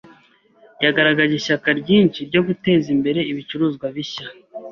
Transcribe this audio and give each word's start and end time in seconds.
Yagaragaje 0.83 1.33
ishyaka 1.37 1.69
ryinshi 1.81 2.19
ryo 2.29 2.41
guteza 2.47 2.87
imbere 2.95 3.19
ibicuruzwa 3.31 3.85
bishya. 3.95 4.27